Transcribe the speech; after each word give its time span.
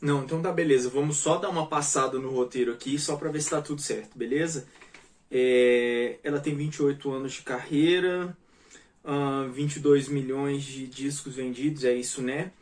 Não, 0.00 0.24
então 0.24 0.42
tá 0.42 0.52
beleza. 0.52 0.90
Vamos 0.90 1.16
só 1.16 1.38
dar 1.38 1.48
uma 1.48 1.66
passada 1.66 2.18
no 2.18 2.30
roteiro 2.30 2.72
aqui, 2.72 2.98
só 2.98 3.16
para 3.16 3.30
ver 3.30 3.40
se 3.40 3.50
tá 3.50 3.62
tudo 3.62 3.80
certo, 3.80 4.16
beleza? 4.16 4.66
É, 5.30 6.18
ela 6.22 6.38
tem 6.38 6.54
28 6.54 7.10
anos 7.10 7.32
de 7.34 7.42
carreira, 7.42 8.36
uh, 9.04 9.50
22 9.50 10.08
milhões 10.08 10.62
de 10.64 10.86
discos 10.86 11.34
vendidos, 11.34 11.84
é 11.84 11.94
isso, 11.94 12.22
né? 12.22 12.52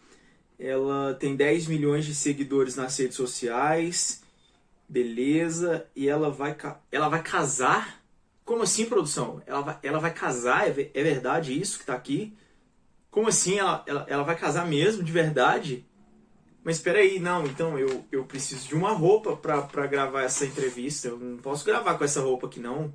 Ela 0.59 1.15
tem 1.15 1.35
10 1.35 1.67
milhões 1.67 2.05
de 2.05 2.15
seguidores 2.15 2.77
nas 2.77 2.97
redes 2.97 3.17
sociais, 3.17 4.23
beleza? 4.89 5.87
E 5.97 6.09
ela 6.09 6.31
vai, 6.31 6.57
ela 6.93 7.09
vai 7.09 7.23
casar? 7.23 8.03
Como 8.45 8.63
assim, 8.63 8.87
produção? 8.87 9.43
Ela 9.47 9.61
vai, 9.63 9.79
ela 9.83 9.99
vai 9.99 10.13
casar? 10.15 10.69
É, 10.69 10.91
é 10.95 11.03
verdade 11.03 11.59
isso 11.59 11.79
que 11.79 11.87
tá 11.87 11.95
aqui? 11.95 12.33
Como 13.11 13.29
assim? 13.29 13.59
Ela, 13.59 13.83
ela, 13.87 14.07
ela 14.09 14.23
vai 14.23 14.37
casar 14.37 14.67
mesmo, 14.67 15.03
de 15.03 15.11
verdade? 15.13 15.85
Mas 16.65 16.77
espera 16.77 16.99
aí, 17.01 17.19
não, 17.19 17.45
então 17.45 17.79
eu, 17.79 18.07
eu 18.11 18.25
preciso 18.25 18.67
de 18.67 18.75
uma 18.75 18.93
roupa 18.93 19.37
para 19.37 19.87
gravar 19.87 20.23
essa 20.23 20.47
entrevista. 20.47 21.09
Eu 21.09 21.19
não 21.19 21.37
posso 21.37 21.65
gravar 21.65 21.97
com 21.99 22.05
essa 22.05 22.23
roupa 22.23 22.47
aqui, 22.47 22.59
não. 22.59 22.93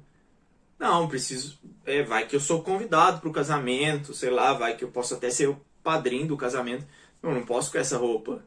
Não, 0.80 1.08
preciso. 1.08 1.60
É, 1.86 2.02
vai 2.04 2.26
que 2.28 2.36
eu 2.36 2.40
sou 2.40 2.64
convidado 2.64 3.20
para 3.20 3.30
o 3.30 3.34
casamento, 3.34 4.14
sei 4.14 4.32
lá, 4.32 4.54
vai 4.54 4.76
que 4.76 4.84
eu 4.84 4.90
posso 4.90 5.14
até 5.14 5.30
ser 5.30 5.50
o 5.50 5.62
padrinho 5.84 6.28
do 6.28 6.38
casamento. 6.38 6.88
Eu 7.22 7.32
não 7.32 7.46
posso 7.46 7.72
com 7.72 7.78
essa 7.78 7.98
roupa. 7.98 8.44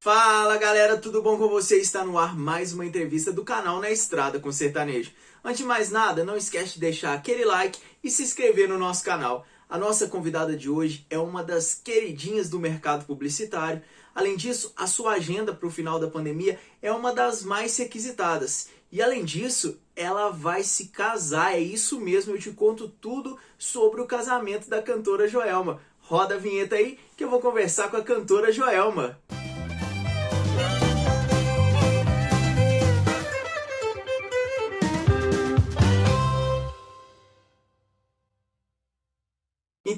Fala 0.00 0.56
galera, 0.56 0.98
tudo 0.98 1.22
bom 1.22 1.38
com 1.38 1.48
você? 1.48 1.76
Está 1.76 2.04
no 2.04 2.18
ar 2.18 2.36
mais 2.36 2.72
uma 2.72 2.84
entrevista 2.84 3.32
do 3.32 3.44
canal 3.44 3.80
Na 3.80 3.88
Estrada 3.88 4.40
com 4.40 4.50
Sertanejo. 4.50 5.12
Antes 5.44 5.58
de 5.58 5.64
mais 5.64 5.90
nada, 5.90 6.24
não 6.24 6.36
esquece 6.36 6.74
de 6.74 6.80
deixar 6.80 7.14
aquele 7.14 7.44
like 7.44 7.78
e 8.02 8.10
se 8.10 8.24
inscrever 8.24 8.68
no 8.68 8.76
nosso 8.76 9.04
canal. 9.04 9.46
A 9.72 9.78
nossa 9.78 10.06
convidada 10.06 10.54
de 10.54 10.68
hoje 10.68 11.06
é 11.08 11.18
uma 11.18 11.42
das 11.42 11.72
queridinhas 11.72 12.50
do 12.50 12.60
mercado 12.60 13.06
publicitário. 13.06 13.80
Além 14.14 14.36
disso, 14.36 14.70
a 14.76 14.86
sua 14.86 15.12
agenda 15.12 15.54
para 15.54 15.66
o 15.66 15.70
final 15.70 15.98
da 15.98 16.08
pandemia 16.08 16.60
é 16.82 16.92
uma 16.92 17.10
das 17.10 17.42
mais 17.42 17.74
requisitadas. 17.78 18.68
E 18.92 19.00
além 19.00 19.24
disso, 19.24 19.80
ela 19.96 20.28
vai 20.28 20.62
se 20.62 20.88
casar. 20.88 21.54
É 21.54 21.58
isso 21.58 21.98
mesmo, 21.98 22.34
eu 22.34 22.38
te 22.38 22.50
conto 22.50 22.86
tudo 22.86 23.38
sobre 23.56 24.02
o 24.02 24.06
casamento 24.06 24.68
da 24.68 24.82
cantora 24.82 25.26
Joelma. 25.26 25.80
Roda 26.00 26.34
a 26.34 26.38
vinheta 26.38 26.76
aí 26.76 26.98
que 27.16 27.24
eu 27.24 27.30
vou 27.30 27.40
conversar 27.40 27.90
com 27.90 27.96
a 27.96 28.04
cantora 28.04 28.52
Joelma. 28.52 29.18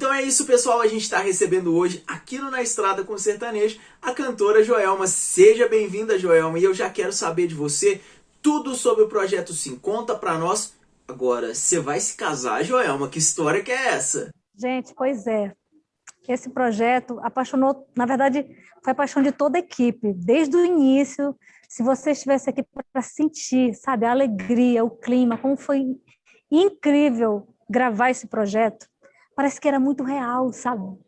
Então 0.05 0.13
é 0.13 0.21
isso, 0.21 0.45
pessoal. 0.45 0.83
A 0.83 0.87
gente 0.87 1.01
está 1.01 1.19
recebendo 1.19 1.75
hoje, 1.75 2.05
aqui 2.07 2.39
no 2.39 2.51
Na 2.51 2.61
Estrada 2.61 3.03
com 3.03 3.17
Sertanejo, 3.17 3.81
a 4.03 4.13
cantora 4.13 4.63
Joelma. 4.63 5.07
Seja 5.07 5.67
bem-vinda, 5.67 6.19
Joelma. 6.19 6.59
E 6.59 6.65
eu 6.65 6.75
já 6.75 6.91
quero 6.91 7.11
saber 7.11 7.47
de 7.47 7.55
você 7.55 8.03
tudo 8.43 8.75
sobre 8.75 9.05
o 9.05 9.09
projeto 9.09 9.55
Sim. 9.55 9.77
Conta 9.77 10.15
para 10.15 10.37
nós. 10.37 10.75
Agora, 11.09 11.55
você 11.55 11.81
vai 11.81 11.99
se 12.01 12.19
casar, 12.19 12.63
Joelma? 12.63 13.09
Que 13.09 13.19
história 13.19 13.63
que 13.63 13.73
é 13.73 13.95
essa? 13.95 14.29
Gente, 14.55 14.93
pois 14.95 15.27
é. 15.27 15.55
Esse 16.29 16.51
projeto 16.51 17.19
apaixonou, 17.23 17.89
na 17.97 18.05
verdade, 18.05 18.47
foi 18.83 18.93
a 18.93 18.95
paixão 18.95 19.23
de 19.23 19.33
toda 19.33 19.57
a 19.57 19.61
equipe, 19.61 20.13
desde 20.13 20.55
o 20.55 20.67
início. 20.67 21.35
Se 21.67 21.83
você 21.83 22.11
estivesse 22.11 22.51
aqui 22.51 22.63
para 22.93 23.01
sentir, 23.01 23.73
sabe, 23.73 24.05
a 24.05 24.11
alegria, 24.11 24.85
o 24.85 24.91
clima, 24.91 25.39
como 25.39 25.57
foi 25.57 25.97
incrível 26.51 27.49
gravar 27.71 28.11
esse 28.11 28.27
projeto 28.27 28.87
parece 29.35 29.61
que 29.61 29.69
era 29.69 29.81
muito 29.81 30.03
real, 30.03 30.53
sabe? 30.53 30.99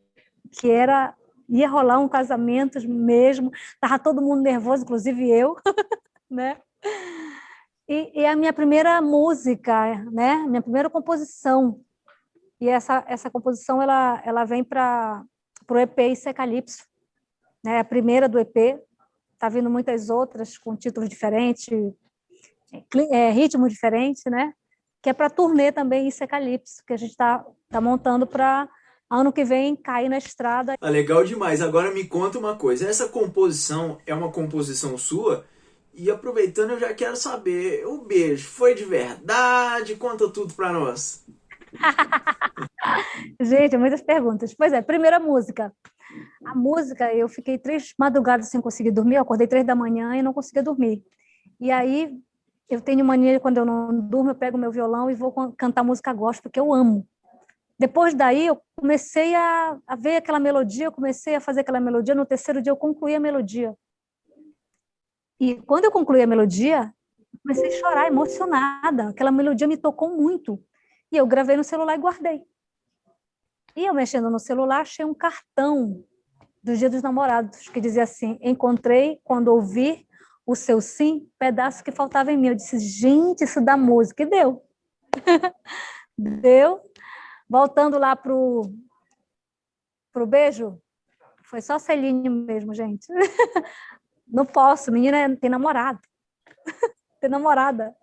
Que 0.51 0.71
era 0.71 1.15
ia 1.49 1.69
rolar 1.69 2.01
um 2.01 2.09
casamento 2.09 2.79
mesmo, 2.89 3.53
tava 3.81 3.99
todo 4.01 4.21
mundo 4.21 4.43
nervoso, 4.43 4.83
inclusive 4.83 5.31
eu, 5.31 5.55
né? 6.29 6.61
E, 7.89 8.21
e, 8.21 8.27
a 8.27 8.35
minha 8.35 8.53
primeira 8.53 9.01
música, 9.01 10.05
né? 10.11 10.39
Minha 10.49 10.63
primeira 10.63 10.91
composição. 10.91 11.81
E 12.61 12.69
essa 12.69 13.05
essa 13.07 13.31
composição 13.31 13.81
ela 13.81 14.21
ela 14.25 14.45
vem 14.45 14.65
para 14.65 15.25
o 15.71 15.79
EP 15.79 16.17
Secalipso, 16.17 16.85
né? 17.65 17.79
A 17.79 17.85
primeira 17.85 18.29
do 18.29 18.39
EP. 18.39 18.81
Tá 19.39 19.51
vindo 19.51 19.69
muitas 19.69 20.09
outras 20.09 20.57
com 20.57 20.75
títulos 20.75 21.11
diferentes, 21.11 21.69
é, 23.11 23.31
ritmo 23.31 23.69
diferente, 23.69 24.31
né? 24.31 24.55
que 25.07 25.11
é 25.11 25.13
para 25.13 25.31
turnê 25.31 25.71
também 25.71 26.09
isso 26.09 26.25
é 26.25 26.27
Calypso, 26.27 26.83
que 26.85 26.93
a 26.93 26.97
gente 26.97 27.13
está 27.13 27.47
tá 27.69 27.81
montando 27.81 28.27
para 28.27 28.69
ano 29.11 29.33
que 29.33 29.45
vem 29.45 29.77
cair 29.77 30.09
na 30.09 30.19
estrada. 30.19 30.75
Ah, 30.81 30.91
legal 30.91 31.25
demais. 31.25 31.63
Agora 31.63 31.93
me 31.93 32.05
conta 32.05 32.39
uma 32.39 32.57
coisa, 32.57 32.89
essa 32.89 33.09
composição 33.09 33.99
é 34.07 34.15
uma 34.15 34.31
composição 34.31 34.97
sua? 34.99 35.45
E 35.95 36.11
aproveitando, 36.11 36.73
eu 36.73 36.81
já 36.81 36.93
quero 36.93 37.17
saber, 37.17 37.87
o 37.87 38.03
beijo 38.03 38.49
foi 38.49 38.75
de 38.75 38.85
verdade? 38.85 39.97
Conta 39.97 40.29
tudo 40.31 40.53
para 40.53 40.71
nós. 40.71 41.25
gente, 43.41 43.79
muitas 43.79 44.03
perguntas. 44.03 44.55
Pois 44.55 44.73
é, 44.73 44.83
primeira 44.83 45.19
música. 45.19 45.73
A 46.45 46.55
música, 46.55 47.13
eu 47.15 47.29
fiquei 47.29 47.59
três 47.59 47.95
madrugadas 47.99 48.49
sem 48.49 48.61
conseguir 48.61 48.91
dormir, 48.91 49.17
eu 49.17 49.23
acordei 49.23 49.47
três 49.47 49.65
da 49.65 49.75
manhã 49.75 50.15
e 50.17 50.23
não 50.23 50.35
conseguia 50.35 50.63
dormir. 50.63 51.03
E 51.59 51.71
aí 51.71 52.15
eu 52.69 52.81
tenho 52.81 53.05
mania, 53.05 53.41
quando 53.41 53.59
eu 53.59 53.65
não 53.65 53.99
durmo, 53.99 54.31
eu 54.31 54.35
pego 54.35 54.59
meu 54.59 54.71
violão 54.71 55.11
e 55.11 55.15
vou 55.15 55.33
cantar 55.57 55.83
música 55.83 56.13
gospel, 56.13 56.51
que 56.51 56.61
eu 56.61 56.75
amo. 56.75 57.07
Depois 57.79 58.15
daí, 58.15 58.47
eu 58.47 58.61
comecei 58.75 59.35
a, 59.35 59.79
a 59.87 59.97
ver 59.97 60.17
aquela 60.17 60.41
melodia, 60.41 60.87
eu 60.87 60.93
comecei 60.93 61.35
a 61.35 61.41
fazer 61.41 61.61
aquela 61.61 61.81
melodia. 61.81 62.15
No 62.15 62.25
terceiro 62.25 62.63
dia, 62.63 62.71
eu 62.71 62.77
concluí 62.77 63.15
a 63.15 63.21
melodia. 63.21 63.77
E 65.39 65.61
quando 65.63 65.85
eu 65.85 65.93
concluí 65.93 66.23
a 66.23 66.27
melodia, 66.27 66.93
comecei 67.43 67.69
a 67.69 67.81
chorar, 67.81 68.07
emocionada. 68.07 69.11
Aquela 69.11 69.31
melodia 69.31 69.69
me 69.69 69.77
tocou 69.77 70.17
muito. 70.17 70.63
E 71.13 71.17
eu 71.17 71.27
gravei 71.27 71.57
no 71.57 71.65
celular 71.65 71.95
e 71.95 72.01
guardei. 72.01 72.43
E 73.77 73.85
eu 73.85 73.93
mexendo 73.93 74.31
no 74.31 74.39
celular, 74.39 74.81
achei 74.81 75.05
um 75.05 75.15
cartão 75.15 76.03
do 76.63 76.75
Dia 76.75 76.89
dos 76.89 77.03
Namorados, 77.03 77.69
que 77.69 77.81
dizia 77.81 78.05
assim: 78.05 78.39
Encontrei 78.41 79.21
quando 79.23 79.49
ouvir 79.49 80.07
o 80.47 80.55
seu 80.55 80.81
sim, 80.81 81.29
pedaço 81.39 81.83
que 81.83 81.91
faltava 81.91 82.31
em 82.31 82.37
mim. 82.37 82.49
Eu 82.49 82.55
disse, 82.55 82.79
gente, 82.79 83.43
isso 83.43 83.61
dá 83.61 83.77
música. 83.77 84.23
E 84.23 84.27
deu. 84.27 84.63
deu. 86.17 86.81
Voltando 87.49 87.99
lá 87.99 88.17
pro, 88.17 88.73
pro 90.13 90.27
beijo, 90.27 90.81
foi 91.45 91.61
só 91.61 91.79
selinho 91.79 92.31
mesmo, 92.31 92.75
gente. 92.75 93.07
Não 94.27 94.45
posso, 94.45 94.91
menina 94.91 95.37
tem 95.37 95.49
namorado. 95.49 96.01
tem 97.21 97.31
namorada. 97.31 97.95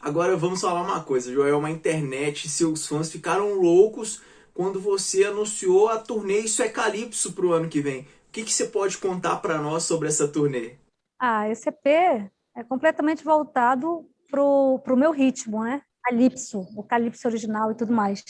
Agora 0.00 0.36
vamos 0.36 0.60
falar 0.60 0.82
uma 0.82 1.04
coisa, 1.04 1.32
Joel, 1.32 1.58
uma 1.58 1.70
internet, 1.70 2.48
seus 2.48 2.86
fãs 2.86 3.10
ficaram 3.10 3.54
loucos 3.54 4.22
quando 4.52 4.80
você 4.80 5.24
anunciou 5.24 5.88
a 5.88 5.98
turnê 5.98 6.40
Isso 6.40 6.62
é 6.62 6.68
Calypso 6.68 7.32
para 7.32 7.46
o 7.46 7.52
ano 7.52 7.68
que 7.68 7.80
vem. 7.80 8.02
O 8.02 8.06
que, 8.32 8.44
que 8.44 8.52
você 8.52 8.66
pode 8.66 8.98
contar 8.98 9.36
para 9.36 9.58
nós 9.58 9.84
sobre 9.84 10.08
essa 10.08 10.26
turnê? 10.26 10.76
Ah, 11.20 11.48
esse 11.48 11.68
EP 11.68 11.86
é 11.86 12.64
completamente 12.66 13.22
voltado 13.22 14.08
para 14.30 14.42
o 14.42 14.96
meu 14.96 15.12
ritmo, 15.12 15.62
né? 15.62 15.82
Calypso, 16.02 16.66
o 16.76 16.82
calypso 16.82 17.28
original 17.28 17.70
e 17.70 17.74
tudo 17.76 17.92
mais. 17.92 18.24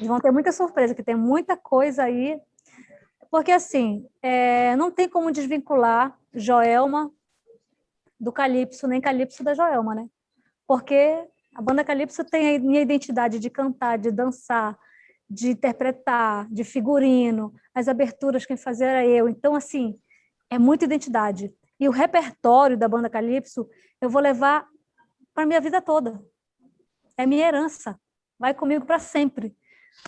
Vão 0.00 0.20
ter 0.20 0.30
muita 0.30 0.52
surpresa, 0.52 0.94
que 0.94 1.02
tem 1.02 1.14
muita 1.14 1.56
coisa 1.56 2.04
aí. 2.04 2.40
Porque, 3.30 3.52
assim, 3.52 4.06
é, 4.22 4.74
não 4.76 4.90
tem 4.90 5.08
como 5.08 5.30
desvincular 5.30 6.18
Joelma 6.34 7.12
do 8.18 8.32
Calypso, 8.32 8.86
nem 8.86 9.00
Calypso 9.00 9.42
da 9.42 9.54
Joelma, 9.54 9.94
né? 9.94 10.08
Porque 10.66 11.26
a 11.54 11.62
banda 11.62 11.84
Calypso 11.84 12.24
tem 12.24 12.56
a 12.56 12.58
minha 12.58 12.80
identidade 12.80 13.38
de 13.38 13.50
cantar, 13.50 13.98
de 13.98 14.10
dançar, 14.10 14.78
de 15.28 15.50
interpretar, 15.50 16.48
de 16.50 16.64
figurino, 16.64 17.54
as 17.74 17.88
aberturas 17.88 18.44
quem 18.44 18.56
fazia 18.56 18.86
era 18.86 19.06
eu. 19.06 19.28
Então, 19.28 19.54
assim, 19.54 19.98
é 20.50 20.58
muita 20.58 20.84
identidade. 20.84 21.54
E 21.78 21.88
o 21.88 21.92
repertório 21.92 22.76
da 22.76 22.88
banda 22.88 23.08
Calypso 23.08 23.68
eu 24.00 24.10
vou 24.10 24.20
levar 24.20 24.66
para 25.32 25.46
minha 25.46 25.60
vida 25.60 25.80
toda. 25.80 26.20
É 27.16 27.26
minha 27.26 27.46
herança. 27.46 27.98
Vai 28.38 28.54
comigo 28.54 28.84
para 28.84 28.98
sempre. 28.98 29.54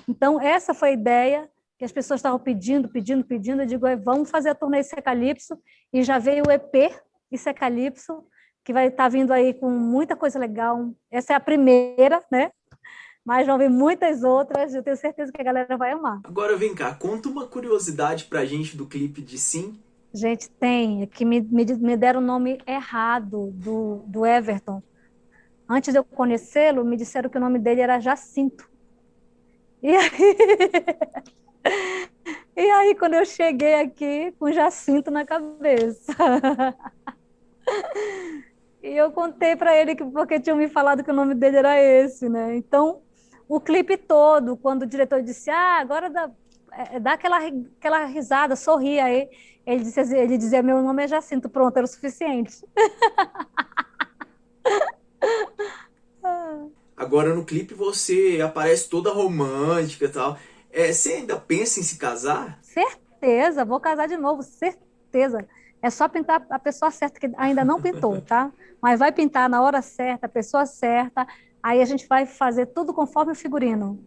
Então, 0.08 0.40
essa 0.40 0.74
foi 0.74 0.90
a 0.90 0.92
ideia 0.92 1.50
que 1.78 1.84
as 1.84 1.92
pessoas 1.92 2.18
estavam 2.18 2.38
pedindo, 2.38 2.88
pedindo, 2.88 3.24
pedindo. 3.24 3.62
Eu 3.62 3.66
digo, 3.66 3.86
vamos 4.02 4.30
fazer 4.30 4.50
a 4.50 4.54
turnê 4.54 4.80
Isso 4.80 4.94
é 4.96 5.02
Calypso. 5.02 5.58
E 5.92 6.02
já 6.02 6.18
veio 6.18 6.44
o 6.46 6.50
EP 6.50 6.94
Isso 7.30 7.48
é 7.48 7.54
Calypso, 7.54 8.24
que 8.64 8.72
vai 8.72 8.88
estar 8.88 9.04
tá 9.04 9.08
vindo 9.08 9.32
aí 9.32 9.54
com 9.54 9.70
muita 9.70 10.16
coisa 10.16 10.38
legal. 10.38 10.92
Essa 11.10 11.32
é 11.34 11.36
a 11.36 11.40
primeira, 11.40 12.22
né? 12.30 12.50
Mas 13.24 13.46
vão 13.46 13.58
vir 13.58 13.70
muitas 13.70 14.22
outras. 14.22 14.74
Eu 14.74 14.82
tenho 14.82 14.96
certeza 14.96 15.32
que 15.32 15.40
a 15.40 15.44
galera 15.44 15.76
vai 15.76 15.92
amar. 15.92 16.20
Agora, 16.24 16.56
vem 16.56 16.74
cá, 16.74 16.94
conta 16.94 17.28
uma 17.28 17.46
curiosidade 17.46 18.24
para 18.24 18.40
a 18.40 18.44
gente 18.44 18.76
do 18.76 18.86
clipe 18.86 19.20
de 19.20 19.38
Sim 19.38 19.80
Gente, 20.14 20.50
tem, 20.50 21.02
é 21.02 21.06
que 21.06 21.24
me, 21.24 21.40
me, 21.40 21.64
me 21.64 21.96
deram 21.96 22.20
o 22.20 22.24
nome 22.24 22.58
errado 22.66 23.50
do, 23.52 24.04
do 24.06 24.26
Everton. 24.26 24.82
Antes 25.66 25.90
de 25.90 25.98
eu 25.98 26.04
conhecê-lo, 26.04 26.84
me 26.84 26.98
disseram 26.98 27.30
que 27.30 27.38
o 27.38 27.40
nome 27.40 27.58
dele 27.58 27.80
era 27.80 27.98
Jacinto. 27.98 28.68
E 29.82 29.96
aí, 29.96 30.36
E 32.56 32.70
aí, 32.70 32.94
quando 32.94 33.14
eu 33.14 33.24
cheguei 33.24 33.74
aqui, 33.74 34.32
com 34.38 34.52
Jacinto 34.52 35.10
na 35.10 35.24
cabeça. 35.24 36.12
e 38.82 38.90
eu 38.90 39.10
contei 39.12 39.56
para 39.56 39.74
ele 39.76 39.94
que 39.94 40.04
porque 40.04 40.38
tinham 40.38 40.56
me 40.56 40.68
falado 40.68 41.02
que 41.02 41.10
o 41.10 41.14
nome 41.14 41.34
dele 41.34 41.56
era 41.56 41.80
esse, 41.80 42.28
né? 42.28 42.56
Então, 42.56 43.00
o 43.48 43.60
clipe 43.60 43.96
todo, 43.96 44.56
quando 44.56 44.82
o 44.82 44.86
diretor 44.86 45.22
disse, 45.22 45.50
ah, 45.50 45.78
agora 45.80 46.10
dá, 46.10 46.30
é, 46.72 47.00
dá 47.00 47.14
aquela, 47.14 47.38
aquela 47.78 48.04
risada, 48.04 48.54
sorri 48.54 49.00
aí, 49.00 49.28
ele, 49.66 49.84
disse, 49.84 50.00
ele 50.14 50.38
dizia, 50.38 50.62
meu 50.62 50.82
nome 50.82 51.04
é 51.04 51.08
Jacinto, 51.08 51.48
pronto, 51.48 51.76
era 51.76 51.84
o 51.84 51.88
suficiente. 51.88 52.64
Agora 57.02 57.34
no 57.34 57.44
clipe 57.44 57.74
você 57.74 58.40
aparece 58.40 58.88
toda 58.88 59.10
romântica 59.10 60.04
e 60.04 60.08
tal. 60.08 60.38
É, 60.70 60.92
você 60.92 61.14
ainda 61.14 61.36
pensa 61.36 61.80
em 61.80 61.82
se 61.82 61.98
casar? 61.98 62.60
Certeza, 62.62 63.64
vou 63.64 63.80
casar 63.80 64.06
de 64.06 64.16
novo, 64.16 64.40
certeza. 64.40 65.44
É 65.82 65.90
só 65.90 66.08
pintar 66.08 66.46
a 66.48 66.60
pessoa 66.60 66.92
certa, 66.92 67.18
que 67.18 67.28
ainda 67.36 67.64
não 67.64 67.82
pintou, 67.82 68.20
tá? 68.20 68.52
Mas 68.80 69.00
vai 69.00 69.10
pintar 69.10 69.50
na 69.50 69.60
hora 69.60 69.82
certa, 69.82 70.26
a 70.26 70.28
pessoa 70.28 70.64
certa. 70.64 71.26
Aí 71.60 71.82
a 71.82 71.84
gente 71.84 72.06
vai 72.06 72.24
fazer 72.24 72.66
tudo 72.66 72.94
conforme 72.94 73.32
o 73.32 73.36
figurino. 73.36 73.98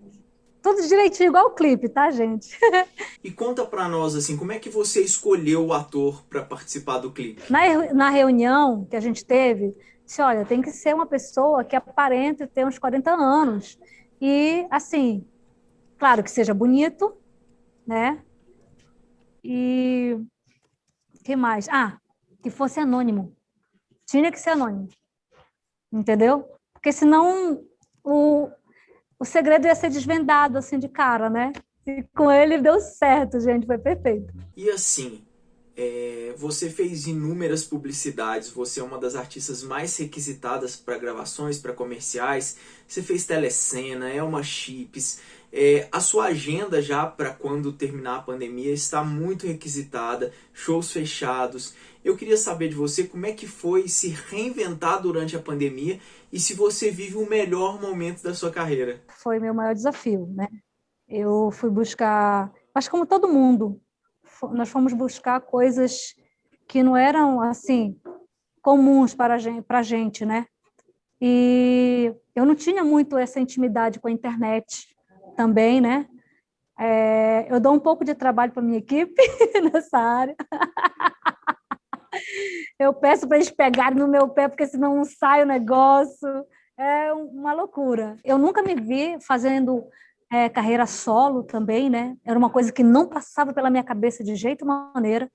Tudo 0.62 0.88
direitinho, 0.88 1.28
igual 1.28 1.48
o 1.48 1.52
clipe, 1.52 1.90
tá, 1.90 2.10
gente? 2.10 2.58
e 3.22 3.30
conta 3.30 3.66
pra 3.66 3.90
nós, 3.90 4.16
assim, 4.16 4.38
como 4.38 4.54
é 4.54 4.58
que 4.58 4.70
você 4.70 5.02
escolheu 5.02 5.66
o 5.66 5.74
ator 5.74 6.24
para 6.30 6.44
participar 6.44 7.00
do 7.00 7.12
clipe? 7.12 7.44
Na, 7.52 7.94
na 7.94 8.10
reunião 8.10 8.88
que 8.90 8.96
a 8.96 9.02
gente 9.02 9.26
teve, 9.26 9.76
disse, 10.06 10.22
olha, 10.22 10.46
tem 10.46 10.62
que 10.62 10.72
ser 10.72 10.94
uma 10.94 11.06
pessoa 11.06 11.64
que 11.64 11.76
aparente 11.76 12.46
ter 12.48 12.66
uns 12.66 12.78
40 12.78 13.12
anos. 13.12 13.80
E, 14.22 14.66
assim, 14.70 15.28
claro 15.98 16.24
que 16.24 16.32
seja 16.32 16.54
bonito, 16.54 17.18
né? 17.86 18.24
E 19.44 20.18
que 21.24 21.36
mais? 21.36 21.68
Ah, 21.70 22.00
que 22.42 22.50
fosse 22.50 22.80
anônimo. 22.80 23.36
Tinha 24.06 24.32
que 24.32 24.40
ser 24.40 24.52
anônimo. 24.52 24.88
Entendeu? 25.92 26.48
Porque 26.74 26.92
senão 26.92 27.64
o, 28.04 28.50
o 29.20 29.26
segredo 29.26 29.66
ia 29.66 29.76
ser 29.76 29.90
desvendado 29.90 30.58
assim 30.58 30.78
de 30.78 30.88
cara, 30.88 31.30
né? 31.30 31.52
E 31.86 32.04
com 32.16 32.32
ele 32.32 32.60
deu 32.60 32.80
certo, 32.80 33.40
gente, 33.40 33.66
foi 33.66 33.78
perfeito. 33.78 34.34
E 34.56 34.70
assim, 34.70 35.25
é, 35.78 36.34
você 36.38 36.70
fez 36.70 37.06
inúmeras 37.06 37.66
publicidades, 37.66 38.50
você 38.50 38.80
é 38.80 38.84
uma 38.84 38.98
das 38.98 39.16
artistas 39.16 39.62
mais 39.62 39.98
requisitadas 39.98 40.76
para 40.76 40.98
gravações, 40.98 41.58
para 41.58 41.74
comerciais. 41.74 42.58
Você 42.88 43.02
fez 43.02 43.26
telecena, 43.26 44.10
é 44.10 44.24
uma 44.24 44.42
chips. 44.42 45.20
É, 45.52 45.88
a 45.92 46.00
sua 46.00 46.26
agenda 46.26 46.82
já 46.82 47.06
para 47.06 47.34
quando 47.34 47.74
terminar 47.74 48.18
a 48.18 48.22
pandemia 48.22 48.72
está 48.72 49.04
muito 49.04 49.48
requisitada, 49.48 50.32
shows 50.54 50.92
fechados. 50.92 51.74
Eu 52.04 52.16
queria 52.16 52.38
saber 52.38 52.70
de 52.70 52.76
você 52.76 53.06
como 53.06 53.26
é 53.26 53.34
que 53.34 53.48
foi 53.48 53.88
se 53.88 54.10
reinventar 54.30 55.02
durante 55.02 55.36
a 55.36 55.42
pandemia 55.42 56.00
e 56.32 56.40
se 56.40 56.54
você 56.54 56.90
vive 56.92 57.18
o 57.18 57.28
melhor 57.28 57.82
momento 57.82 58.22
da 58.22 58.34
sua 58.34 58.52
carreira. 58.52 59.02
Foi 59.10 59.40
meu 59.40 59.54
maior 59.54 59.74
desafio, 59.74 60.28
né? 60.28 60.48
Eu 61.08 61.52
fui 61.52 61.70
buscar, 61.70 62.52
acho 62.74 62.90
como 62.90 63.06
todo 63.06 63.28
mundo, 63.28 63.82
nós 64.52 64.70
fomos 64.70 64.94
buscar 64.94 65.40
coisas 65.42 66.16
que 66.68 66.84
não 66.84 66.96
eram 66.96 67.42
assim 67.42 68.00
comuns 68.62 69.14
para 69.14 69.36
a 69.36 69.38
gente, 69.38 69.62
para 69.62 69.80
a 69.80 69.84
gente, 69.84 70.26
né? 70.26 70.46
E 71.22 72.14
eu 72.36 72.46
não 72.46 72.56
tinha 72.56 72.84
muito 72.84 73.18
essa 73.18 73.40
intimidade 73.40 74.00
com 74.00 74.08
a 74.08 74.12
internet 74.12 74.88
também, 75.36 75.80
né? 75.80 76.08
É, 76.78 77.48
eu 77.50 77.60
dou 77.60 77.74
um 77.74 77.80
pouco 77.80 78.04
de 78.04 78.14
trabalho 78.14 78.52
para 78.52 78.62
minha 78.62 78.80
equipe 78.80 79.16
nessa 79.72 79.98
área. 79.98 80.36
eu 82.78 82.94
peço 82.94 83.28
para 83.28 83.38
eles 83.38 83.50
pegarem 83.50 83.98
no 83.98 84.08
meu 84.08 84.28
pé, 84.28 84.48
porque 84.48 84.68
senão 84.68 84.96
não 84.96 85.06
sai 85.06 85.44
o 85.44 85.48
negócio. 85.48 86.46
É 86.78 87.14
uma 87.14 87.54
loucura. 87.54 88.18
Eu 88.24 88.38
nunca 88.38 88.62
me 88.62 88.76
vi 88.76 89.18
fazendo 89.22 89.88
é, 90.36 90.50
carreira 90.50 90.86
solo 90.86 91.44
também, 91.44 91.90
né? 91.90 92.18
Era 92.26 92.38
uma 92.38 92.50
coisa 92.50 92.72
que 92.72 92.84
não 92.84 93.08
passava 93.08 93.54
pela 93.54 93.70
minha 93.70 93.84
cabeça 93.84 94.24
de 94.24 94.36
jeito 94.36 94.66
maneira. 94.66 95.32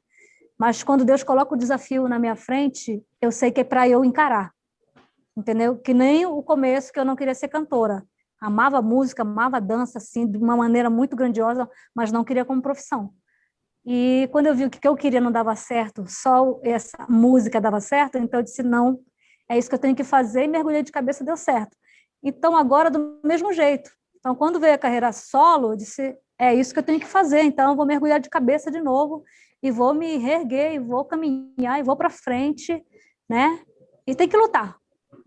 Mas 0.58 0.82
quando 0.82 1.06
Deus 1.06 1.22
coloca 1.22 1.54
o 1.54 1.58
desafio 1.58 2.06
na 2.06 2.18
minha 2.18 2.36
frente, 2.36 3.02
eu 3.20 3.32
sei 3.32 3.50
que 3.50 3.60
é 3.60 3.64
para 3.64 3.88
eu 3.88 4.04
encarar. 4.04 4.52
Entendeu? 5.34 5.78
Que 5.78 5.94
nem 5.94 6.26
o 6.26 6.42
começo 6.42 6.92
que 6.92 7.00
eu 7.00 7.04
não 7.04 7.16
queria 7.16 7.34
ser 7.34 7.48
cantora. 7.48 8.04
Amava 8.38 8.82
música, 8.82 9.22
amava 9.22 9.58
dança, 9.58 9.96
assim, 9.96 10.26
de 10.26 10.36
uma 10.36 10.54
maneira 10.54 10.90
muito 10.90 11.16
grandiosa, 11.16 11.68
mas 11.94 12.12
não 12.12 12.22
queria 12.22 12.44
como 12.44 12.60
profissão. 12.60 13.10
E 13.86 14.28
quando 14.30 14.46
eu 14.48 14.54
vi 14.54 14.66
o 14.66 14.70
que 14.70 14.86
eu 14.86 14.94
queria 14.96 15.20
não 15.20 15.32
dava 15.32 15.56
certo, 15.56 16.04
só 16.06 16.60
essa 16.62 17.06
música 17.08 17.58
dava 17.58 17.80
certo, 17.80 18.18
então 18.18 18.40
eu 18.40 18.44
disse: 18.44 18.62
não, 18.62 19.00
é 19.48 19.56
isso 19.56 19.68
que 19.68 19.74
eu 19.74 19.78
tenho 19.78 19.96
que 19.96 20.04
fazer, 20.04 20.44
e 20.44 20.48
mergulhei 20.48 20.82
de 20.82 20.92
cabeça, 20.92 21.24
deu 21.24 21.38
certo. 21.38 21.74
Então, 22.22 22.54
agora, 22.54 22.90
do 22.90 23.18
mesmo 23.24 23.50
jeito, 23.54 23.90
então, 24.20 24.34
quando 24.34 24.60
veio 24.60 24.74
a 24.74 24.78
carreira 24.78 25.12
solo, 25.12 25.72
eu 25.72 25.76
disse, 25.76 26.14
é 26.38 26.54
isso 26.54 26.72
que 26.72 26.78
eu 26.78 26.84
tenho 26.84 27.00
que 27.00 27.06
fazer, 27.06 27.42
então 27.42 27.70
eu 27.70 27.76
vou 27.76 27.86
mergulhar 27.86 28.20
de 28.20 28.28
cabeça 28.28 28.70
de 28.70 28.80
novo 28.80 29.24
e 29.62 29.70
vou 29.70 29.94
me 29.94 30.18
reerguer, 30.18 30.74
e 30.74 30.78
vou 30.78 31.04
caminhar, 31.04 31.80
e 31.80 31.82
vou 31.82 31.96
para 31.96 32.10
frente, 32.10 32.84
né? 33.28 33.60
E 34.06 34.14
tem 34.14 34.28
que 34.28 34.36
lutar, 34.36 34.76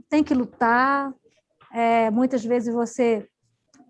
tem 0.09 0.23
que 0.23 0.33
lutar. 0.33 1.13
É, 1.73 2.09
muitas 2.11 2.45
vezes 2.45 2.73
você 2.73 3.27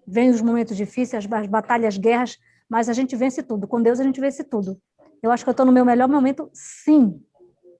vem 0.07 0.29
os 0.29 0.41
momentos 0.41 0.75
difíceis, 0.75 1.25
as, 1.25 1.31
as 1.31 1.47
batalhas, 1.47 1.95
as 1.95 1.97
guerras, 1.97 2.38
mas 2.69 2.88
a 2.88 2.94
gente 2.94 3.15
vence 3.15 3.44
tudo. 3.44 3.67
Com 3.67 3.81
Deus 3.81 4.00
a 4.00 4.03
gente 4.03 4.19
vence 4.19 4.44
tudo. 4.44 4.79
Eu 5.21 5.31
acho 5.31 5.44
que 5.44 5.50
eu 5.50 5.53
estou 5.53 5.65
no 5.65 5.71
meu 5.71 5.85
melhor 5.85 6.07
momento, 6.07 6.50
sim. 6.53 7.21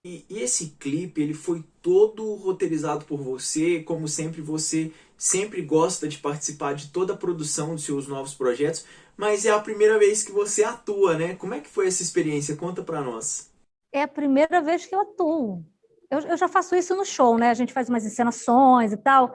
E, 0.06 0.26
e 0.30 0.40
esse 0.40 0.72
clipe, 0.72 1.22
ele 1.22 1.34
foi 1.34 1.64
todo 1.82 2.36
roteirizado 2.36 3.06
por 3.06 3.22
você, 3.22 3.82
como 3.82 4.08
sempre 4.08 4.42
você 4.42 4.92
sempre 5.18 5.62
gosta 5.62 6.06
de 6.06 6.18
participar 6.18 6.76
de 6.76 6.92
toda 6.92 7.14
a 7.14 7.18
produção 7.18 7.76
dos 7.76 7.86
seus 7.86 8.10
novos 8.10 8.34
projetos, 8.34 8.86
mas 9.16 9.46
é 9.46 9.52
a 9.52 9.60
primeira 9.60 9.98
vez 9.98 10.22
que 10.22 10.34
você 10.34 10.66
atua, 10.66 11.18
né? 11.18 11.36
Como 11.36 11.54
é 11.54 11.62
que 11.62 11.70
foi 11.70 11.88
essa 11.88 12.04
experiência? 12.04 12.58
Conta 12.58 12.84
para 12.84 13.00
nós. 13.00 13.50
É 13.94 14.02
a 14.02 14.08
primeira 14.08 14.62
vez 14.62 14.86
que 14.86 14.94
eu 14.94 15.00
atuo. 15.00 15.64
Eu, 16.12 16.20
eu, 16.20 16.36
já 16.36 16.50
faço 16.50 16.76
isso 16.76 16.94
no 16.94 17.06
show, 17.06 17.38
né? 17.38 17.50
A 17.50 17.54
gente 17.54 17.72
faz 17.72 17.88
umas 17.88 18.06
encenações 18.06 18.92
e 18.92 18.98
tal. 18.98 19.34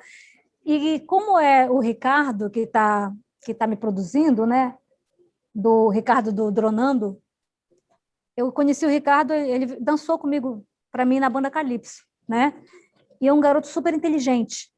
E 0.66 1.00
como 1.06 1.38
é 1.38 1.70
o 1.70 1.78
Ricardo 1.78 2.50
que 2.50 2.60
está 2.60 3.10
que 3.42 3.54
tá 3.54 3.66
me 3.66 3.76
produzindo, 3.76 4.44
né? 4.44 4.76
Do 5.54 5.88
Ricardo 5.88 6.30
do 6.30 6.50
Dronando, 6.50 7.18
eu 8.38 8.52
conheci 8.52 8.86
o 8.86 8.88
Ricardo, 8.88 9.34
ele 9.34 9.66
dançou 9.80 10.16
comigo 10.16 10.64
para 10.92 11.04
mim 11.04 11.18
na 11.18 11.28
banda 11.28 11.50
Calypso, 11.50 12.04
né? 12.28 12.54
E 13.20 13.26
é 13.26 13.32
um 13.32 13.40
garoto 13.40 13.66
super 13.66 13.92
inteligente. 13.92 14.70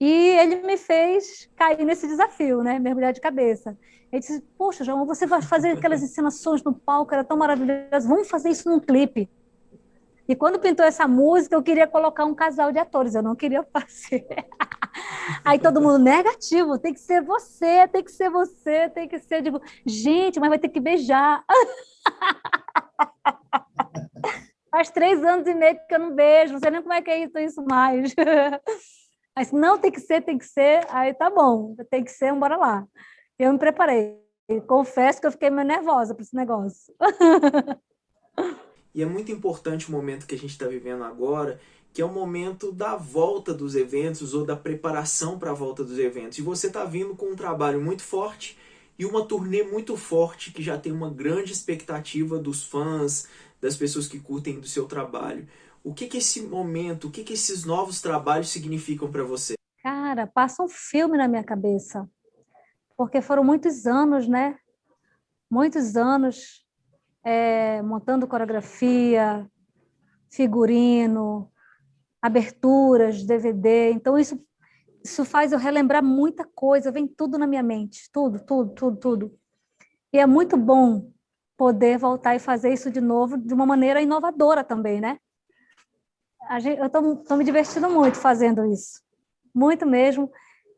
E 0.00 0.10
ele 0.10 0.56
me 0.62 0.78
fez 0.78 1.50
cair 1.54 1.84
nesse 1.84 2.08
desafio, 2.08 2.62
né? 2.62 2.78
Mergulhar 2.78 3.12
de 3.12 3.20
cabeça. 3.20 3.76
Ele 4.10 4.20
disse: 4.20 4.40
Poxa, 4.56 4.84
João, 4.84 5.04
você 5.04 5.26
vai 5.26 5.42
fazer 5.42 5.72
aquelas 5.72 6.02
encenações 6.02 6.62
no 6.62 6.72
palco, 6.72 7.12
era 7.12 7.22
tão 7.22 7.36
maravilhoso, 7.36 8.08
vamos 8.08 8.30
fazer 8.30 8.48
isso 8.48 8.66
num 8.66 8.80
clipe. 8.80 9.28
E 10.26 10.34
quando 10.34 10.58
pintou 10.58 10.86
essa 10.86 11.06
música, 11.06 11.54
eu 11.54 11.62
queria 11.62 11.86
colocar 11.86 12.24
um 12.24 12.34
casal 12.34 12.72
de 12.72 12.78
atores, 12.78 13.14
eu 13.14 13.22
não 13.22 13.36
queria 13.36 13.62
fazer. 13.70 14.26
Aí 15.44 15.58
todo 15.58 15.80
mundo, 15.80 15.98
negativo, 15.98 16.78
tem 16.78 16.92
que 16.94 17.00
ser 17.00 17.22
você, 17.22 17.88
tem 17.88 18.02
que 18.02 18.12
ser 18.12 18.30
você, 18.30 18.88
tem 18.90 19.08
que 19.08 19.18
ser. 19.18 19.42
Digo, 19.42 19.60
gente, 19.86 20.40
mas 20.40 20.48
vai 20.48 20.58
ter 20.58 20.68
que 20.68 20.80
beijar. 20.80 21.44
Faz 24.70 24.90
três 24.90 25.22
anos 25.22 25.46
e 25.46 25.54
meio 25.54 25.78
que 25.86 25.94
eu 25.94 25.98
não 25.98 26.14
beijo, 26.14 26.54
não 26.54 26.60
sei 26.60 26.70
nem 26.70 26.80
como 26.80 26.94
é 26.94 27.02
que 27.02 27.10
é 27.10 27.24
isso, 27.24 27.38
isso 27.38 27.62
mais. 27.62 28.14
Aí, 29.36 29.46
não, 29.52 29.78
tem 29.78 29.90
que 29.90 30.00
ser, 30.00 30.22
tem 30.22 30.38
que 30.38 30.46
ser. 30.46 30.86
Aí, 30.90 31.14
tá 31.14 31.30
bom, 31.30 31.74
tem 31.90 32.04
que 32.04 32.10
ser, 32.10 32.34
bora 32.34 32.56
lá. 32.56 32.86
Eu 33.38 33.52
me 33.52 33.58
preparei. 33.58 34.20
Confesso 34.66 35.20
que 35.20 35.26
eu 35.26 35.32
fiquei 35.32 35.50
meio 35.50 35.66
nervosa 35.66 36.14
para 36.14 36.22
esse 36.22 36.34
negócio. 36.36 36.94
e 38.94 39.02
é 39.02 39.06
muito 39.06 39.32
importante 39.32 39.88
o 39.88 39.92
momento 39.92 40.26
que 40.26 40.34
a 40.34 40.38
gente 40.38 40.50
está 40.50 40.66
vivendo 40.66 41.04
agora, 41.04 41.58
que 41.92 42.00
é 42.00 42.04
o 42.04 42.12
momento 42.12 42.72
da 42.72 42.96
volta 42.96 43.52
dos 43.52 43.74
eventos 43.74 44.32
ou 44.34 44.46
da 44.46 44.56
preparação 44.56 45.38
para 45.38 45.50
a 45.50 45.54
volta 45.54 45.84
dos 45.84 45.98
eventos. 45.98 46.38
E 46.38 46.42
você 46.42 46.68
está 46.68 46.84
vindo 46.84 47.14
com 47.14 47.26
um 47.26 47.36
trabalho 47.36 47.80
muito 47.80 48.02
forte 48.02 48.58
e 48.98 49.04
uma 49.04 49.26
turnê 49.26 49.62
muito 49.62 49.96
forte 49.96 50.52
que 50.52 50.62
já 50.62 50.78
tem 50.78 50.92
uma 50.92 51.10
grande 51.10 51.52
expectativa 51.52 52.38
dos 52.38 52.64
fãs, 52.64 53.28
das 53.60 53.76
pessoas 53.76 54.06
que 54.06 54.18
curtem 54.18 54.58
do 54.58 54.66
seu 54.66 54.86
trabalho. 54.86 55.46
O 55.84 55.92
que 55.92 56.06
que 56.06 56.18
esse 56.18 56.42
momento, 56.42 57.08
o 57.08 57.10
que 57.10 57.24
que 57.24 57.34
esses 57.34 57.64
novos 57.64 58.00
trabalhos 58.00 58.48
significam 58.48 59.10
para 59.10 59.24
você? 59.24 59.54
Cara, 59.82 60.26
passa 60.26 60.62
um 60.62 60.68
filme 60.68 61.18
na 61.18 61.28
minha 61.28 61.44
cabeça. 61.44 62.08
Porque 62.96 63.20
foram 63.20 63.44
muitos 63.44 63.86
anos, 63.86 64.28
né? 64.28 64.56
Muitos 65.50 65.96
anos 65.96 66.64
é, 67.24 67.82
montando 67.82 68.26
coreografia, 68.26 69.46
figurino, 70.30 71.51
aberturas, 72.22 73.24
DVD. 73.24 73.90
Então, 73.90 74.16
isso, 74.16 74.40
isso 75.04 75.24
faz 75.24 75.52
eu 75.52 75.58
relembrar 75.58 76.02
muita 76.02 76.44
coisa, 76.54 76.92
vem 76.92 77.06
tudo 77.06 77.36
na 77.36 77.46
minha 77.46 77.62
mente, 77.62 78.08
tudo, 78.12 78.38
tudo, 78.38 78.72
tudo, 78.72 78.96
tudo. 78.96 79.38
E 80.12 80.18
é 80.18 80.26
muito 80.26 80.56
bom 80.56 81.10
poder 81.56 81.98
voltar 81.98 82.36
e 82.36 82.38
fazer 82.38 82.72
isso 82.72 82.90
de 82.90 83.00
novo 83.00 83.36
de 83.36 83.52
uma 83.52 83.66
maneira 83.66 84.00
inovadora 84.00 84.62
também, 84.62 85.00
né? 85.00 85.18
Gente, 86.58 86.78
eu 86.78 86.86
estou 86.86 87.36
me 87.36 87.44
divertindo 87.44 87.88
muito 87.88 88.18
fazendo 88.18 88.64
isso, 88.66 89.00
muito 89.54 89.86
mesmo. 89.86 90.30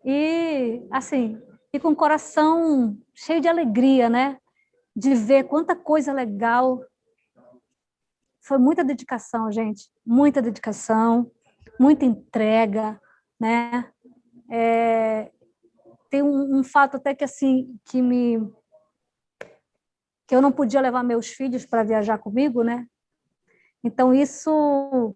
E, 0.04 0.86
assim, 0.90 1.40
e 1.72 1.80
com 1.80 1.88
o 1.88 1.96
coração 1.96 2.96
cheio 3.14 3.40
de 3.40 3.48
alegria, 3.48 4.08
né? 4.08 4.38
De 4.94 5.14
ver 5.14 5.44
quanta 5.44 5.74
coisa 5.74 6.12
legal. 6.12 6.80
Foi 8.40 8.58
muita 8.58 8.84
dedicação, 8.84 9.50
gente, 9.50 9.90
muita 10.06 10.42
dedicação, 10.42 11.30
muita 11.78 12.04
entrega, 12.04 13.00
né? 13.38 13.90
É, 14.50 15.31
tem 16.11 16.23
um, 16.23 16.59
um, 16.59 16.64
fato 16.64 16.97
até 16.97 17.14
que 17.14 17.25
assim 17.25 17.78
que 17.85 18.00
me 18.00 18.38
que 20.26 20.35
eu 20.35 20.40
não 20.40 20.52
podia 20.52 20.81
levar 20.81 21.02
meus 21.02 21.28
filhos 21.28 21.66
para 21.66 21.83
viajar 21.83 22.19
comigo, 22.19 22.62
né? 22.62 22.87
Então 23.83 24.14
isso 24.14 25.14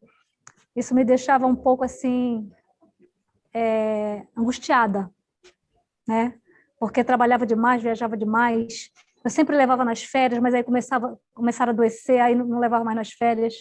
isso 0.75 0.95
me 0.95 1.05
deixava 1.05 1.47
um 1.47 1.57
pouco 1.57 1.85
assim 1.85 2.51
é, 3.55 4.27
angustiada, 4.37 5.11
né? 6.07 6.39
Porque 6.79 7.03
trabalhava 7.03 7.45
demais, 7.47 7.83
viajava 7.83 8.17
demais. 8.17 8.91
Eu 9.25 9.31
sempre 9.31 9.57
levava 9.57 9.85
nas 9.85 10.03
férias, 10.03 10.41
mas 10.41 10.55
aí 10.55 10.63
começava 10.63 11.19
começaram 11.35 11.71
a 11.71 11.75
adoecer, 11.75 12.21
aí 12.21 12.35
não 12.35 12.59
levava 12.59 12.85
mais 12.85 12.97
nas 12.97 13.11
férias. 13.11 13.55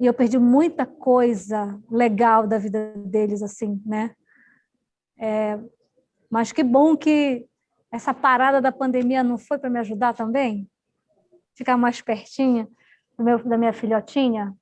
E 0.00 0.06
eu 0.06 0.14
perdi 0.14 0.38
muita 0.38 0.86
coisa 0.86 1.78
legal 1.90 2.46
da 2.46 2.56
vida 2.56 2.94
deles, 2.96 3.42
assim, 3.42 3.82
né? 3.84 4.16
É, 5.18 5.60
mas 6.30 6.52
que 6.52 6.64
bom 6.64 6.96
que 6.96 7.46
essa 7.92 8.14
parada 8.14 8.62
da 8.62 8.72
pandemia 8.72 9.22
não 9.22 9.36
foi 9.36 9.58
para 9.58 9.68
me 9.68 9.78
ajudar 9.78 10.14
também? 10.14 10.66
Ficar 11.54 11.76
mais 11.76 12.00
pertinha 12.00 12.66
do 13.18 13.22
meu, 13.22 13.44
da 13.44 13.58
minha 13.58 13.74
filhotinha. 13.74 14.56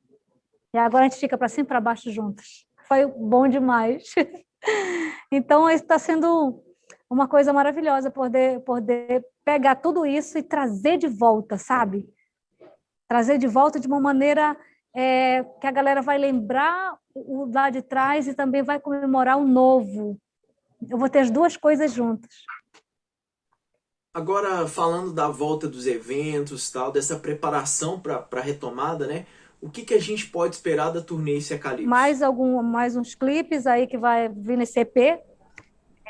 E 0.75 0.79
agora 0.79 1.05
a 1.05 1.09
gente 1.09 1.21
fica 1.21 1.39
para 1.39 1.49
cima 1.49 1.65
e 1.65 1.69
para 1.69 1.81
baixo 1.81 2.11
juntos. 2.11 2.67
Foi 2.89 3.07
bom 3.07 3.47
demais. 3.47 4.13
então, 5.31 5.71
está 5.71 6.01
sendo 6.01 6.61
uma 7.09 7.29
coisa 7.29 7.53
maravilhosa 7.53 8.11
poder, 8.11 8.59
poder 8.65 9.25
pegar 9.45 9.77
tudo 9.77 10.05
isso 10.05 10.37
e 10.37 10.43
trazer 10.43 10.99
de 10.99 11.07
volta, 11.07 11.57
sabe? 11.57 12.13
Trazer 13.07 13.39
de 13.39 13.47
volta 13.47 13.79
de 13.79 13.87
uma 13.87 14.01
maneira 14.01 14.57
é, 14.95 15.45
que 15.61 15.67
a 15.67 15.71
galera 15.71 16.03
vai 16.03 16.19
lembrar 16.19 16.99
o 17.15 17.51
lá 17.53 17.71
de 17.71 17.83
trás 17.83 18.27
e 18.27 18.35
também 18.35 18.63
vai 18.63 18.81
comemorar 18.81 19.37
o 19.37 19.47
novo, 19.47 20.19
eu 20.89 20.97
vou 20.97 21.09
ter 21.09 21.21
as 21.21 21.31
duas 21.31 21.57
coisas 21.57 21.93
juntas. 21.93 22.31
Agora, 24.15 24.67
falando 24.67 25.13
da 25.13 25.29
volta 25.29 25.69
dos 25.69 25.87
eventos, 25.87 26.71
tal, 26.71 26.91
dessa 26.91 27.19
preparação 27.19 28.01
para 28.01 28.27
a 28.31 28.41
retomada, 28.41 29.07
né? 29.07 29.27
O 29.61 29.69
que, 29.69 29.83
que 29.83 29.95
a 29.95 30.01
gente 30.01 30.29
pode 30.29 30.55
esperar 30.55 30.91
da 30.91 31.01
turnê 31.01 31.41
Secalipso? 31.41 31.89
Mais, 31.89 32.23
algum, 32.23 32.63
mais 32.63 32.97
uns 32.97 33.15
clipes 33.15 33.67
aí 33.67 33.87
que 33.87 33.99
vai 33.99 34.29
vir 34.29 34.57
nesse 34.57 34.81
EP, 34.81 35.21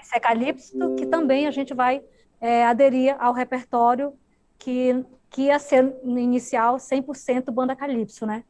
Secalipso, 0.03 0.95
que 0.97 1.07
também 1.07 1.47
a 1.47 1.51
gente 1.51 1.75
vai 1.75 2.03
é, 2.41 2.65
aderir 2.65 3.17
ao 3.19 3.33
repertório 3.33 4.13
que, 4.59 5.05
que 5.31 5.43
ia 5.43 5.59
ser 5.59 5.83
no 6.05 6.19
inicial 6.19 6.77
100% 6.77 7.51
banda 7.51 7.75
Calypso, 7.75 8.25
né? 8.27 8.45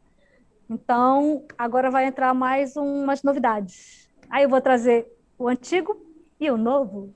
Então, 0.68 1.44
agora 1.56 1.90
vai 1.90 2.06
entrar 2.06 2.34
mais 2.34 2.76
umas 2.76 3.22
novidades. 3.22 4.08
Aí 4.28 4.44
eu 4.44 4.48
vou 4.48 4.60
trazer 4.60 5.06
o 5.38 5.48
antigo 5.48 5.96
e 6.38 6.50
o 6.50 6.56
novo? 6.56 7.14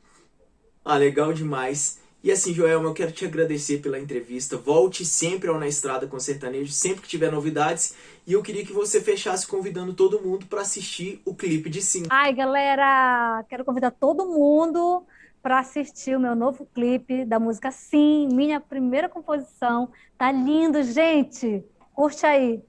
Ah, 0.85 0.97
legal 0.97 1.33
demais. 1.33 2.01
E 2.25 2.31
assim, 2.31 2.55
Joelma, 2.55 2.89
eu 2.89 2.95
quero 2.95 3.11
te 3.13 3.25
agradecer 3.25 3.79
pela 3.79 3.99
entrevista. 3.99 4.57
Volte 4.57 5.05
sempre 5.05 5.49
ao 5.49 5.59
Na 5.59 5.67
Estrada 5.67 6.07
com 6.07 6.19
Sertanejo, 6.21 6.73
sempre 6.73 7.03
que 7.03 7.09
tiver 7.09 7.33
novidades. 7.33 7.95
E 8.27 8.33
eu 8.33 8.43
queria 8.43 8.65
que 8.65 8.73
você 8.73 9.01
fechasse 9.01 9.47
convidando 9.47 9.93
todo 9.93 10.21
mundo 10.21 10.47
para 10.47 10.61
assistir 10.61 11.21
o 11.25 11.35
clipe 11.35 11.69
de 11.69 11.83
Sim. 11.83 12.05
Ai, 12.09 12.33
galera, 12.33 13.45
quero 13.49 13.65
convidar 13.65 13.91
todo 13.91 14.27
mundo 14.27 15.05
para 15.43 15.59
assistir 15.59 16.17
o 16.17 16.21
meu 16.21 16.37
novo 16.37 16.65
clipe 16.73 17.25
da 17.25 17.41
música 17.41 17.73
Sim, 17.73 18.29
minha 18.33 18.61
primeira 18.61 19.09
composição. 19.09 19.91
Tá 20.17 20.31
lindo, 20.31 20.81
gente. 20.85 21.65
Curte 21.93 22.25
aí. 22.25 22.63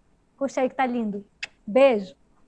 Aí 0.60 0.70
que 0.70 0.75
tá 0.75 0.86
lindo. 0.86 1.25
Beijo. 1.66 2.16